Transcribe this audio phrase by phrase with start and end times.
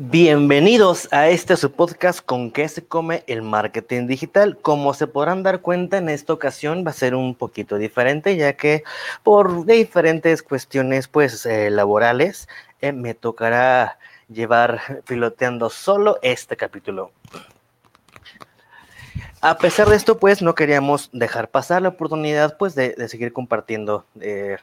[0.00, 4.56] Bienvenidos a este su podcast con qué se come el marketing digital.
[4.56, 8.52] Como se podrán dar cuenta, en esta ocasión va a ser un poquito diferente, ya
[8.52, 8.84] que
[9.24, 12.48] por diferentes cuestiones pues eh, laborales
[12.80, 17.10] eh, me tocará llevar piloteando solo este capítulo.
[19.40, 24.04] A pesar de esto, pues no queríamos dejar pasar la oportunidad pues de, seguir compartiendo
[24.20, 24.58] eh,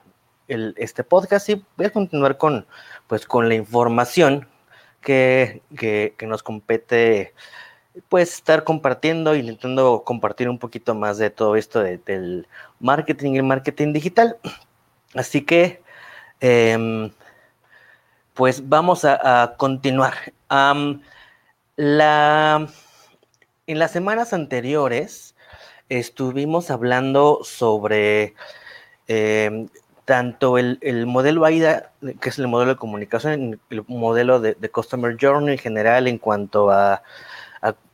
[0.48, 2.66] este podcast y voy a continuar con
[3.08, 4.48] pues con la información
[5.06, 7.34] que, nos compete
[8.10, 12.48] pues estar compartiendo, intentando compartir un poquito más de todo esto del
[12.80, 14.38] marketing y el marketing digital.
[15.14, 15.82] Así que,
[16.42, 17.12] em,
[18.34, 20.16] pues vamos a, continuar.
[21.78, 22.68] la,
[23.68, 25.36] en las semanas anteriores
[25.90, 28.34] estuvimos hablando sobre
[29.08, 29.68] em,
[30.06, 35.54] tanto el, modelo AIDA, que es el modelo de comunicación, el modelo de, Customer Journey
[35.54, 37.02] en general en cuanto a,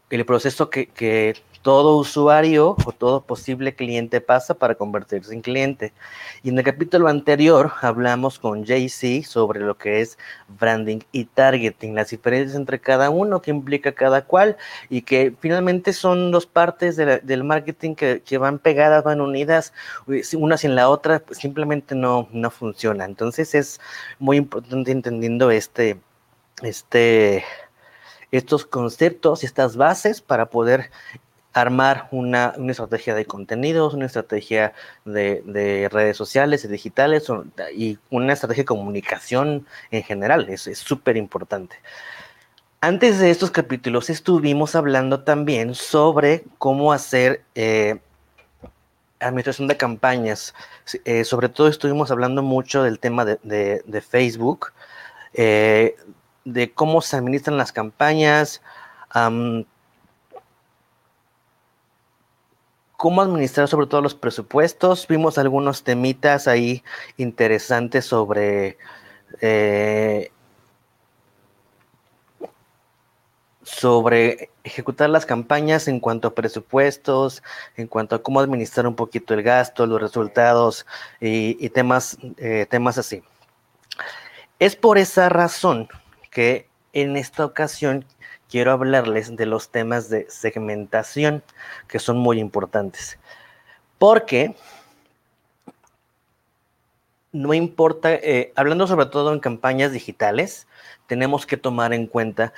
[0.10, 5.94] el proceso que, que todo usuario o todo posible cliente pasa para convertirse en cliente.
[6.44, 10.18] Y en el capítulo anterior hablamos con JC sobre lo que es
[10.60, 14.58] branding y targeting, las diferencias entre cada uno, que implica cada cual
[14.90, 19.74] y que finalmente son dos partes del marketing que, que, van pegadas, van unidas,
[20.34, 23.06] una sin la otra, pues simplemente no, no funciona.
[23.06, 23.80] Entonces es
[24.20, 26.00] muy importante entendiendo este,
[26.64, 27.44] este,
[28.32, 30.90] estos conceptos y estas bases para poder
[31.54, 34.74] armar una, estrategia de contenidos, una estrategia
[35.06, 37.28] de, redes sociales y digitales
[37.76, 40.50] y una estrategia de comunicación en general.
[40.50, 41.78] Es súper importante.
[42.80, 48.00] Antes de estos capítulos estuvimos hablando también sobre cómo hacer eh,
[49.20, 50.54] administración de campañas.
[51.06, 54.74] Eh, sobre todo estuvimos hablando mucho del tema de, Facebook,
[55.34, 55.96] eh,
[56.44, 58.62] de cómo se administran las campañas,
[63.02, 65.08] cómo administrar sobre todo los presupuestos.
[65.08, 66.84] Vimos algunos temitas ahí
[67.18, 68.78] interesantes sobre
[69.42, 70.32] eh,
[73.64, 77.42] sobre ejecutar las campañas en cuanto a presupuestos,
[77.76, 80.86] en cuanto a cómo administrar un poquito el gasto, los resultados
[81.20, 83.24] y, temas, eh, temas así.
[84.60, 85.88] Es por esa razón
[86.30, 88.06] que en esta ocasión
[88.52, 91.42] quiero hablarles de los temas de segmentación
[91.88, 93.18] que son muy importantes.
[93.98, 94.56] Porque
[97.32, 100.68] no importa, eh, hablando sobre todo en campañas digitales,
[101.08, 102.53] tenemos que tomar en cuenta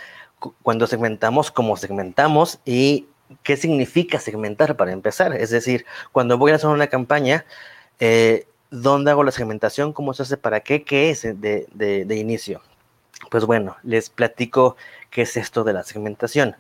[0.64, 3.08] cuando segmentamos, cómo segmentamos y
[3.44, 5.34] qué significa segmentar para empezar.
[5.36, 7.46] Es decir, cuando voy a hacer una campaña,
[8.00, 9.94] eh, ¿dónde hago la segmentación?
[9.94, 10.38] ¿Cómo se hace?
[10.38, 10.84] ¿Para qué?
[10.84, 12.62] ¿Qué es de, de inicio?
[13.30, 14.76] Pues bueno, les platico
[15.10, 16.56] qué es esto de la segmentación.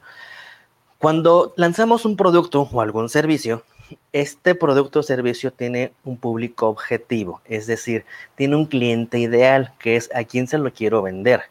[0.98, 3.64] Cuando lanzamos un producto o algún servicio,
[4.12, 8.06] este producto o servicio tiene un público objetivo, es decir,
[8.36, 11.44] tiene un cliente ideal, que es a quién se lo quiero vender,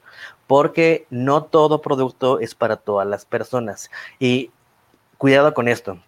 [0.46, 3.90] porque no todo producto es para todas las personas.
[4.18, 4.50] Y
[5.18, 5.98] cuidado con esto.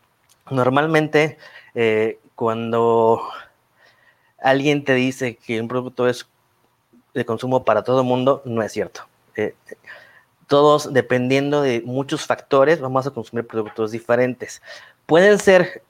[0.50, 1.38] Normalmente,
[1.74, 3.22] eh, cuando
[4.38, 6.28] alguien te dice que un producto es
[7.14, 9.02] de consumo para todo el mundo, no es cierto.
[9.36, 9.54] Eh,
[10.46, 14.60] todos, dependiendo de muchos factores, vamos a consumir productos diferentes.
[15.06, 15.82] Pueden ser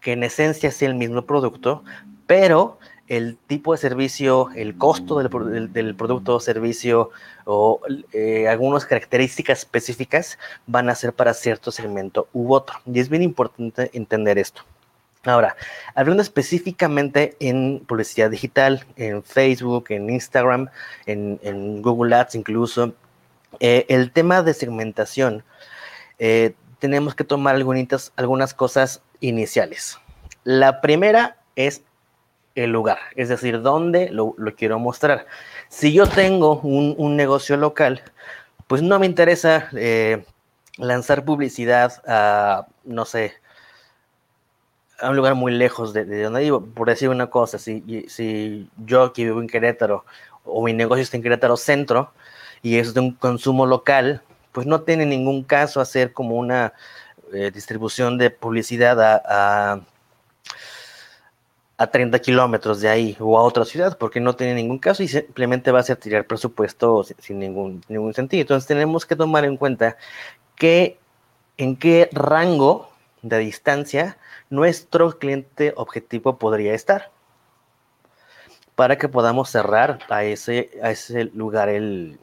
[0.00, 1.82] que en esencia sea el mismo producto,
[2.26, 2.78] pero
[3.08, 7.10] el tipo de servicio, el costo del, producto o servicio
[7.44, 7.80] o
[8.12, 12.76] eh, algunas características específicas van a ser para cierto segmento u otro.
[12.86, 14.62] Y es bien importante entender esto.
[15.24, 15.56] Ahora,
[15.94, 20.68] hablando específicamente en publicidad digital, en Facebook, en Instagram,
[21.06, 22.94] en Google Ads incluso,
[23.60, 25.44] eh, el tema de segmentación,
[26.18, 29.98] eh, tenemos que tomar algunas, cosas iniciales.
[30.44, 31.82] La primera es
[32.54, 35.26] el lugar, es decir, dónde lo, quiero mostrar.
[35.68, 38.02] Si yo tengo un, negocio local,
[38.66, 40.24] pues no me interesa eh,
[40.76, 43.34] lanzar publicidad a, no sé,
[45.00, 46.64] a un lugar muy lejos de, donde vivo.
[46.64, 50.04] Por decir una cosa, si, si yo aquí vivo en Querétaro
[50.44, 52.12] o mi negocio está en Querétaro Centro,
[52.64, 56.72] y es de un consumo local, pues no tiene ningún caso hacer como una
[57.32, 59.82] eh, distribución de publicidad a,
[61.76, 65.08] a, 30 kilómetros de ahí o a otra ciudad, porque no tiene ningún caso y
[65.08, 68.40] simplemente va a ser tirar presupuesto sin, ningún, ningún sentido.
[68.40, 69.98] Entonces tenemos que tomar en cuenta
[70.56, 70.98] que
[71.58, 72.88] en qué rango
[73.24, 74.18] de distancia
[74.50, 77.10] nuestro cliente objetivo podría estar
[78.74, 82.18] para que podamos cerrar a ese, a ese lugar el,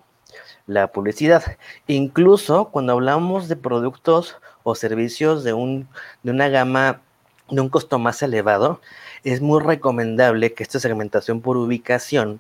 [0.67, 1.57] la publicidad.
[1.87, 5.87] Incluso cuando hablamos de productos o servicios de, un,
[6.23, 7.01] de una gama,
[7.49, 8.79] de un costo más elevado,
[9.23, 12.39] es muy recomendable que esta segmentación por ubicación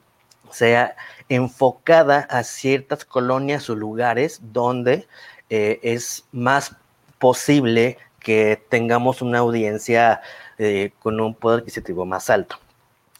[0.51, 0.95] sea
[1.29, 5.07] enfocada a ciertas colonias o lugares donde
[5.49, 6.75] eh, es más
[7.17, 10.21] posible que tengamos una audiencia
[10.57, 12.57] eh, con un poder adquisitivo más alto.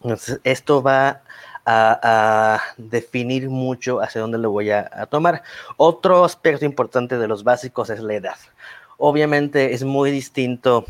[0.04, 1.22] Entonces, esto va
[1.66, 5.44] a, definir mucho hacia dónde lo voy a, tomar.
[5.78, 8.38] Otro aspecto importante de los básicos es la edad.
[8.98, 10.86] Obviamente es muy distinto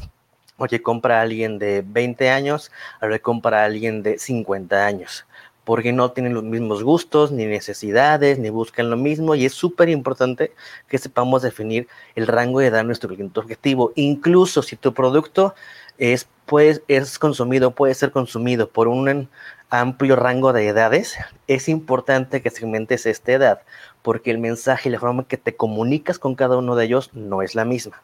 [0.58, 5.26] o que compra alguien de 20 años a lo que compra alguien de 50 años,
[5.72, 9.88] porque no tienen los mismos gustos, ni necesidades, ni buscan lo mismo, y es súper
[9.88, 10.52] importante
[10.90, 15.56] que sepamos definir el rango de edad de nuestro cliente objetivo, incluso si tu producto
[15.98, 19.30] es, pues, es consumido, puede ser consumido por un
[19.70, 21.16] amplio rango de edades,
[21.48, 23.62] es importante que segmentes esta edad,
[24.02, 27.12] porque el mensaje y la forma en que te comunicas con cada uno de ellos
[27.14, 28.04] no es la misma.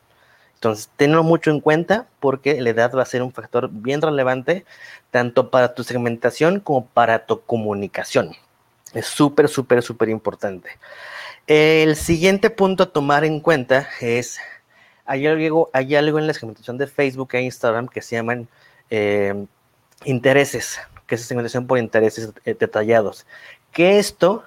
[0.58, 4.66] Entonces, tenlo mucho en cuenta porque la edad va a ser un factor bien relevante
[5.12, 8.36] tanto para tu segmentación como para tu comunicación.
[8.94, 10.70] Es súper, súper, súper importante.
[11.46, 14.40] El siguiente punto a tomar en cuenta es,
[15.06, 18.48] hay algo, hay algo en la segmentación de Facebook e Instagram que se llaman
[18.90, 19.46] eh,
[20.06, 23.26] intereses que es segmentación por intereses eh, detallados.
[23.72, 24.44] Que esto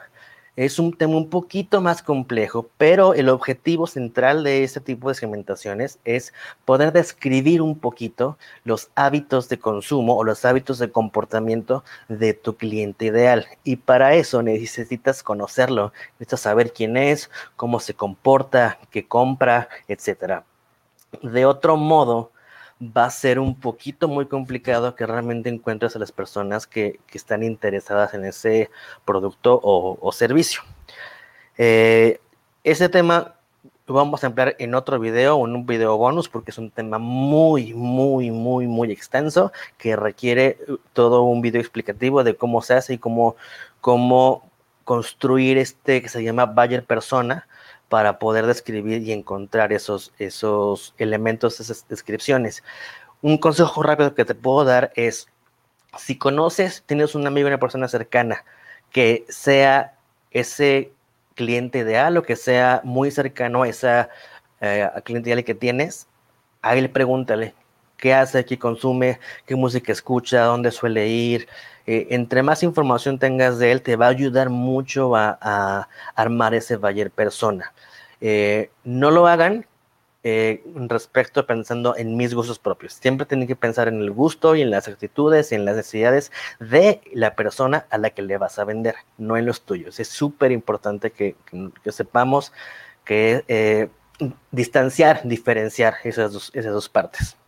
[0.57, 5.15] es un tema un poquito más complejo, pero el objetivo central de este tipo de
[5.15, 6.33] segmentaciones es
[6.65, 12.57] poder describir un poquito los hábitos de consumo o los hábitos de comportamiento de tu
[12.57, 13.47] cliente ideal.
[13.65, 20.43] Y para eso necesitas conocerlo, necesitas saber quién es, cómo se comporta, qué compra, etc.
[21.23, 22.33] De otro modo,
[22.81, 27.43] va a ser un poquito muy complicado que realmente encuentres a las personas que, están
[27.43, 28.71] interesadas en ese
[29.05, 30.63] producto o, servicio.
[31.59, 32.21] Eh,
[32.65, 33.35] ese tema
[33.87, 36.71] lo vamos a emplear en otro video o en un video bonus porque es un
[36.71, 40.59] tema muy, muy, muy, muy extenso que requiere
[40.93, 43.37] todo un video explicativo de cómo se hace y cómo,
[43.81, 44.49] cómo
[44.85, 47.47] construir este que se llama buyer persona
[47.91, 52.63] para poder describir y encontrar esos, esos elementos, esas descripciones.
[53.21, 55.27] Un consejo rápido que te puedo dar es,
[55.99, 58.45] si conoces, tienes un amigo, una persona cercana,
[58.93, 59.99] que sea
[60.31, 60.93] ese
[61.35, 64.09] cliente ideal o que sea muy cercano a esa
[64.61, 66.07] eh, cliente ideal que tienes,
[66.63, 67.55] a él pregúntale
[68.01, 71.47] qué hace, qué consume, qué música escucha, dónde suele ir.
[71.87, 76.77] Eh, entre más información tengas de él, te va a ayudar mucho a, armar ese
[76.77, 77.73] buyer persona.
[78.21, 79.67] Eh, no lo hagan
[80.23, 82.95] eh, respecto pensando en mis gustos propios.
[82.95, 86.31] Siempre tienen que pensar en el gusto y en las actitudes y en las necesidades
[86.59, 90.01] de la persona a la que le vas a vender, no en los tuyos.
[90.01, 91.37] Es súper importante que,
[91.91, 92.53] sepamos
[93.05, 93.91] que
[94.51, 97.40] distanciar, diferenciar esas esas dos partes.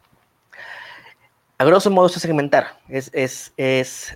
[1.62, 3.52] A grosso modo, es segmentar, es,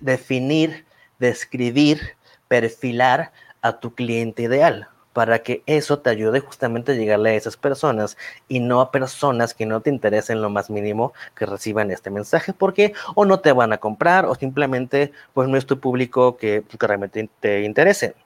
[0.00, 0.84] definir,
[1.20, 2.16] describir,
[2.48, 3.30] perfilar
[3.62, 8.16] a tu cliente ideal para que eso te ayude justamente a llegarle a esas personas
[8.48, 12.52] y no a personas que no te interesen lo más mínimo que reciban este mensaje
[12.52, 16.64] porque o no te van a comprar o simplemente pues no es tu público que,
[16.68, 18.16] que realmente te interese.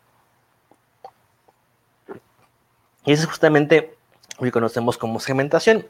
[3.05, 3.99] Y eso es justamente
[4.39, 5.85] lo que conocemos como segmentación.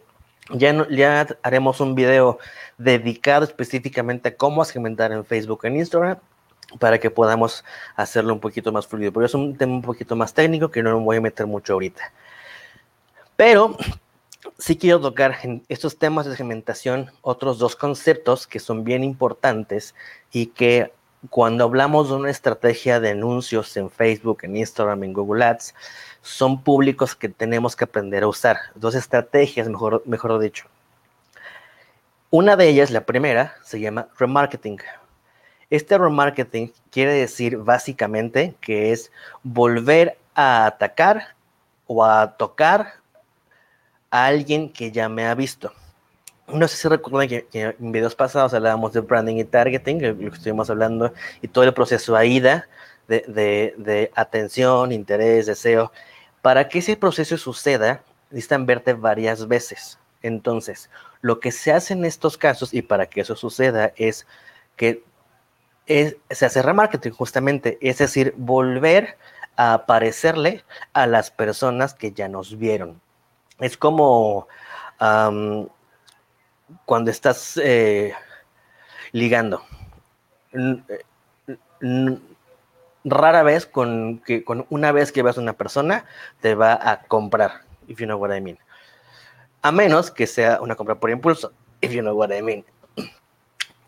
[0.52, 2.38] Ya, haremos un video
[2.76, 6.19] dedicado específicamente a cómo segmentar en Facebook, en Instagram,
[6.78, 7.64] para que podamos
[7.95, 9.12] hacerlo un poquito más fluido.
[9.12, 11.75] Pero es un tema un poquito más técnico que no me voy a meter mucho
[11.75, 12.12] ahorita.
[13.37, 13.76] Pero
[14.59, 19.95] sí quiero tocar en estos temas de segmentación otros dos conceptos que son bien importantes
[20.33, 20.92] y que
[21.28, 25.75] cuando hablamos de una estrategia de anuncios en Facebook, en Instagram, en Google Ads,
[26.23, 28.59] son públicos que tenemos que aprender a usar.
[28.75, 30.67] Dos estrategias, mejor, mejor dicho.
[32.31, 34.79] Una de ellas, la primera, se llama remarketing.
[35.69, 39.11] Este remarketing quiere decir básicamente que es
[39.43, 41.35] volver a atacar
[41.87, 42.95] o a tocar
[44.11, 45.73] a alguien que ya me ha visto.
[46.47, 50.37] No sé si recuerdan que, en videos pasados hablábamos de branding y targeting, lo que
[50.37, 51.12] estuvimos hablando,
[51.43, 52.69] y todo el proceso AIDA
[53.07, 55.93] de, de, de atención, interés, deseo.
[56.42, 59.99] Para que ese proceso suceda, necesitan verte varias veces.
[60.23, 64.26] Entonces, lo que se hace en estos casos y para que eso suceda es
[64.76, 65.02] que
[65.87, 69.18] se hace remarketing justamente, es decir, volver
[69.56, 73.00] a aparecerle a las personas que ya nos vieron.
[73.59, 74.47] Es como
[76.85, 78.14] cuando estás eh,
[79.12, 79.62] ligando
[83.04, 86.04] rara vez con que con una vez que veas a una persona
[86.40, 88.59] te va a comprar, if you know what I mean.
[89.62, 92.64] A menos que sea una compra por impulso, if you know what I mean.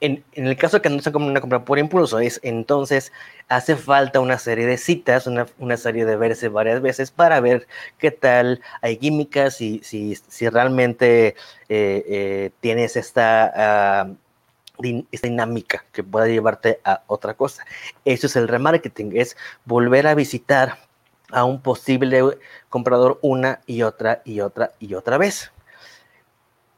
[0.00, 3.12] En, en, el caso de que no sea como una compra por impulso, es entonces
[3.46, 7.68] hace falta una serie de citas, una, una, serie de verse varias veces para ver
[7.98, 11.36] qué tal hay químicas, si, si, si realmente
[11.68, 14.16] eh, eh, tienes esta uh,
[15.10, 17.64] esta dinámica que pueda llevarte a otra cosa.
[18.04, 20.78] Eso es el remarketing, es volver a visitar
[21.30, 25.50] a un posible comprador una y otra y otra y otra vez.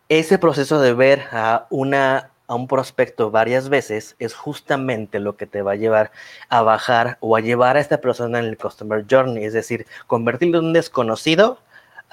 [0.08, 5.46] Ese proceso de ver a una a un prospecto varias veces es justamente lo que
[5.46, 6.12] te va a llevar
[6.48, 10.58] a bajar o a llevar a esta persona en el customer journey, es decir, convertirlo
[10.58, 11.58] en un desconocido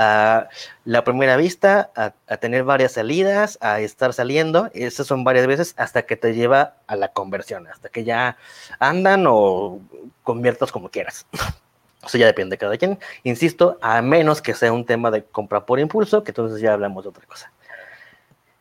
[0.02, 0.50] a
[0.84, 4.72] la primera vista, a, tener varias salidas, a estar saliendo.
[4.74, 8.36] Esas son varias veces hasta que te lleva a la conversión, hasta que ya
[8.80, 9.80] andan o
[10.24, 11.28] conviertas como quieras.
[12.04, 12.98] Eso ya depende de cada quien.
[13.24, 17.04] Insisto, a menos que sea un tema de compra por impulso, que entonces ya hablamos
[17.04, 17.52] de otra cosa.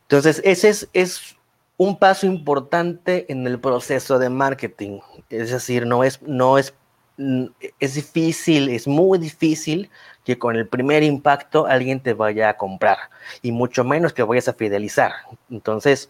[0.03, 1.37] Entonces, ese es, es
[1.77, 4.99] un paso importante en el proceso de marketing.
[5.31, 6.75] Es decir, no es, no es,
[7.79, 9.89] es difícil, es muy difícil
[10.25, 12.97] que con el primer impacto alguien te vaya a comprar
[13.41, 15.11] y mucho menos que vayas a fidelizar.
[15.49, 16.09] Entonces,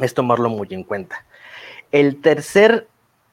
[0.00, 1.24] es tomarlo muy en cuenta.
[1.90, 2.86] El tercer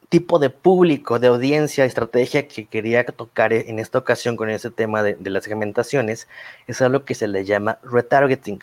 [0.10, 5.03] tipo de público, de audiencia, estrategia que quería tocar en esta ocasión con ese tema
[5.03, 6.27] de, las segmentaciones
[6.67, 8.60] es algo que se le llama retargeting.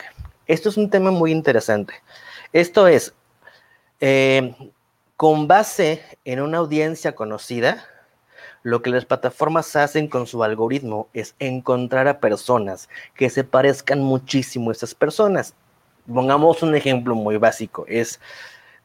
[0.47, 1.95] Esto es un tema muy interesante.
[2.53, 3.15] Esto es,
[4.01, 4.55] eh,
[5.17, 7.87] con base en una audiencia conocida,
[8.63, 14.01] lo que las plataformas hacen con su algoritmo es encontrar a personas que se parezcan
[14.01, 15.55] muchísimo a esas personas.
[16.13, 18.21] Pongamos un ejemplo muy básico, es,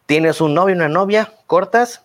[0.06, 2.04] tienes un novio y una novia, cortas,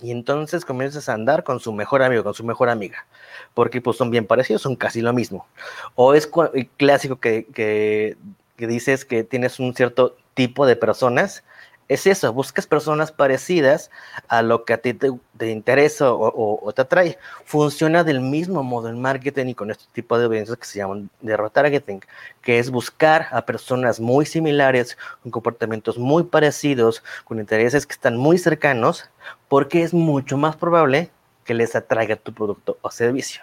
[0.00, 3.06] y entonces comienzas a andar con su mejor amigo, con su mejor amiga,
[3.54, 5.46] porque pues son bien parecidos, son casi lo mismo.
[5.94, 6.28] O es
[6.76, 8.16] clásico que, que,
[8.56, 11.44] que dices que tienes un cierto tipo de personas
[11.88, 13.90] es eso, buscas personas parecidas
[14.28, 17.18] a lo que a ti te, interesa o, te atrae.
[17.44, 21.10] Funciona del mismo modo en marketing y con este tipo de audiencias que se llaman
[21.20, 22.02] de retargeting,
[22.40, 28.16] que es buscar a personas muy similares, con comportamientos muy parecidos, con intereses que están
[28.16, 29.10] muy cercanos,
[29.48, 31.10] porque es mucho más probable
[31.44, 33.42] que les atraiga tu producto o servicio.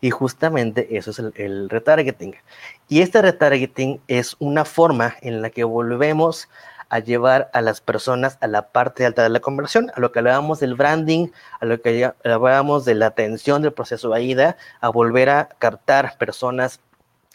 [0.00, 2.34] Y justamente eso es el, el retargeting.
[2.88, 8.38] Y este retargeting es una forma en la que volvemos a llevar a las personas
[8.40, 11.28] a la parte alta de la conversión, a lo que hablábamos del branding,
[11.60, 16.16] a lo que hablábamos de la atención del proceso de AIDA, a volver a captar
[16.18, 16.80] personas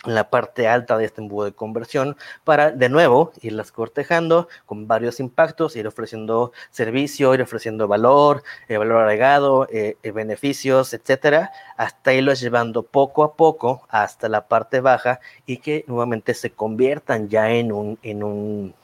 [0.05, 4.87] en la parte alta de este embudo de conversión para de nuevo irlas cortejando con
[4.87, 11.51] varios impactos, ir ofreciendo servicio, ir ofreciendo valor, eh, valor agregado, eh, eh, beneficios, etcétera,
[11.77, 17.29] hasta irlos llevando poco a poco hasta la parte baja y que nuevamente se conviertan
[17.29, 18.75] ya en un, en un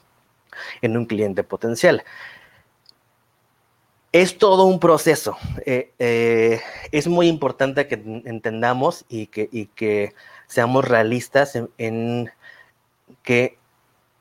[0.82, 2.04] en un cliente potencial.
[4.12, 5.36] Es todo un proceso.
[5.66, 6.60] Eh, eh,
[6.92, 7.94] es muy importante que
[8.24, 10.14] entendamos y que, que
[10.46, 12.30] seamos realistas en,
[13.22, 13.58] que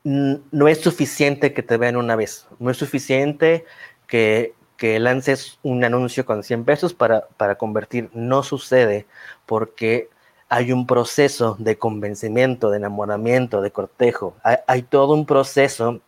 [0.04, 2.48] no es suficiente que te vean una vez.
[2.60, 3.66] No es suficiente
[4.08, 8.10] que, que lances un anuncio con 100 pesos para, para convertir.
[8.14, 9.06] No sucede
[9.46, 10.10] porque
[10.50, 14.36] hay un proceso de convencimiento, de enamoramiento, de cortejo.
[14.44, 16.02] hay todo un proceso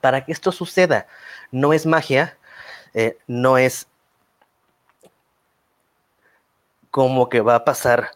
[0.00, 1.06] para que esto suceda.
[1.50, 2.36] No es magia,
[2.94, 3.86] eh, no es
[6.90, 8.10] como que va a pasar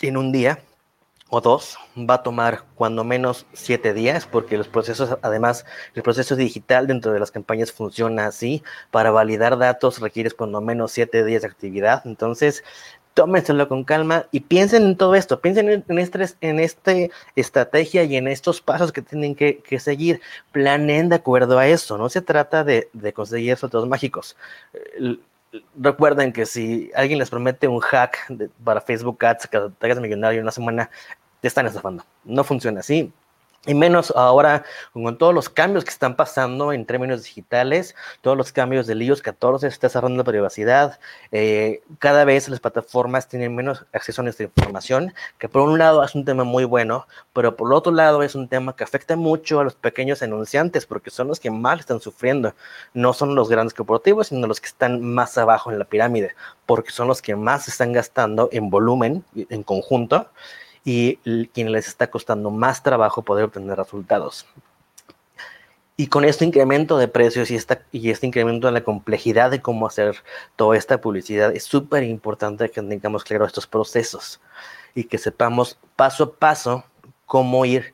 [0.00, 0.58] en un día
[1.34, 5.64] o dos, va a tomar cuando menos siete días, porque los procesos, además,
[5.94, 8.62] el proceso digital dentro de las campañas funciona así.
[8.90, 12.02] Para validar datos requieres cuando menos siete días de actividad.
[12.04, 12.62] Entonces,
[13.14, 16.92] tómenselo con calma y piensen en todo esto, piensen en, este, en esta
[17.36, 20.20] estrategia y en estos pasos que tienen que, seguir,
[20.52, 24.36] planeen de acuerdo a eso, no se trata de, conseguir resultados mágicos.
[25.76, 28.18] Recuerden que si alguien les promete un hack
[28.64, 30.90] para Facebook Ads que te hagas millonario en una semana,
[31.40, 32.04] te están estafando.
[32.24, 33.12] No funciona así.
[33.64, 38.50] Y menos ahora con todos los cambios que están pasando en términos digitales, todos los
[38.50, 40.98] cambios del iOS 14, se está cerrando la privacidad,
[41.30, 46.02] eh, cada vez las plataformas tienen menos acceso a nuestra información, que por un lado
[46.02, 49.60] es un tema muy bueno, pero por otro lado es un tema que afecta mucho
[49.60, 52.56] a los pequeños anunciantes, porque son los que más están sufriendo,
[52.94, 56.34] no son los grandes corporativos, sino los que están más abajo en la pirámide,
[56.66, 60.28] porque son los que más están gastando en volumen, en conjunto,
[60.84, 61.16] y
[61.48, 64.46] quien les está costando más trabajo poder obtener resultados.
[65.96, 69.60] Y con este incremento de precios y, esta, y este incremento de la complejidad de
[69.60, 70.16] cómo hacer
[70.56, 74.40] toda esta publicidad, es súper importante que tengamos claro estos procesos
[74.94, 76.84] y que sepamos paso a paso
[77.26, 77.92] cómo ir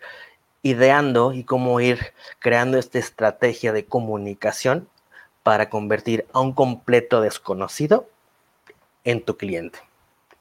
[0.63, 4.89] ideando y cómo ir creando esta estrategia de comunicación
[5.43, 8.09] para convertir a un completo desconocido
[9.05, 9.88] en tu cliente.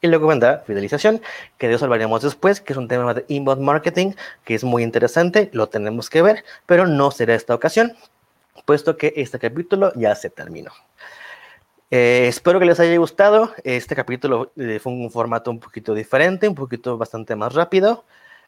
[0.02, 1.22] Y luego vendrá fidelización,
[1.58, 4.14] que de eso hablaremos después, que es un tema de inbound marketing,
[4.44, 7.96] que es muy interesante, lo tenemos que ver, pero no será esta ocasión,
[8.66, 10.72] puesto que este capítulo ya se terminó.
[11.90, 13.54] Eh, espero que les haya gustado.
[13.64, 18.04] Este capítulo eh, fue un formato un poquito diferente, un poquito bastante más rápido.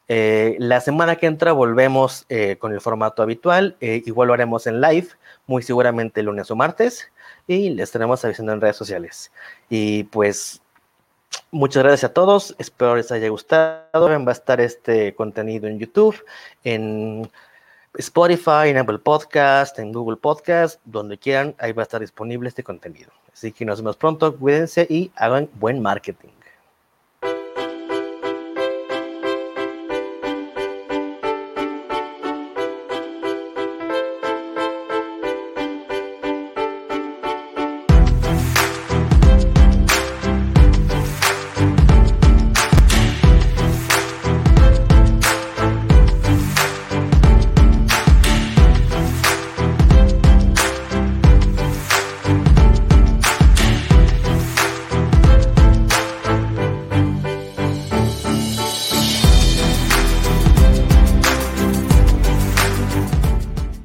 [0.08, 2.26] Eh, la semana que entra volvemos
[2.58, 3.76] con el formato habitual.
[3.80, 5.08] igual lo haremos en live,
[5.46, 7.10] muy seguramente lunes o martes.
[7.46, 9.32] Y les estaremos avisando en redes sociales.
[9.70, 10.62] Y pues
[11.52, 13.84] Muchas gracias a todos, espero les haya gustado.
[13.92, 16.24] Va a estar este contenido en YouTube,
[16.62, 17.28] en
[17.94, 22.62] Spotify, en Apple Podcast, en Google Podcast, donde quieran, ahí va a estar disponible este
[22.62, 23.10] contenido.
[23.32, 26.30] Así que nos vemos pronto, cuídense y hagan buen marketing.